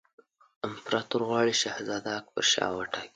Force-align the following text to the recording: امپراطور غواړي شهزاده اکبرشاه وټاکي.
امپراطور 0.67 1.21
غواړي 1.29 1.53
شهزاده 1.61 2.09
اکبرشاه 2.19 2.71
وټاکي. 2.75 3.09